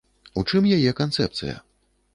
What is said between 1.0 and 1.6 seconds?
канцэпцыя?